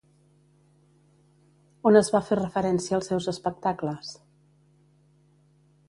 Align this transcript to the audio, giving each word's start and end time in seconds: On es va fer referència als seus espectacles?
On 1.91 1.99
es 2.01 2.09
va 2.17 2.23
fer 2.31 2.39
referència 2.41 2.99
als 2.99 3.13
seus 3.13 3.31
espectacles? 3.35 4.19